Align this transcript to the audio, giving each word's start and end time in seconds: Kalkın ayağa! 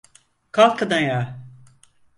Kalkın 0.51 0.89
ayağa! 0.91 1.39